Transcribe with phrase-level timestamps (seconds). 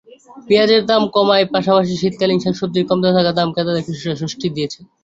[0.47, 4.79] পেঁয়াজের দাম কমার পাশাপাশি শীতকালীন শাকসবজির কমতে থাকা দাম ক্রেতাদের কিছুটা স্বস্তি দিচ্ছে।